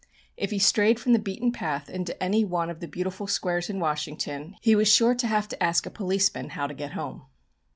If 0.35 0.49
he 0.49 0.57
strayed 0.57 0.99
from 0.99 1.13
the 1.13 1.19
beaten 1.19 1.51
path 1.51 1.87
into 1.87 2.17
any 2.23 2.43
one 2.43 2.71
of 2.71 2.79
the 2.79 2.87
beautiful 2.87 3.27
squares 3.27 3.69
in 3.69 3.79
Washington 3.79 4.55
he 4.59 4.75
was 4.75 4.91
sure 4.91 5.13
to 5.13 5.27
have 5.27 5.47
to 5.49 5.63
ask 5.63 5.85
a 5.85 5.91
policeman 5.91 6.49
how 6.49 6.65
to 6.65 6.73
get 6.73 6.93
home. 6.93 7.27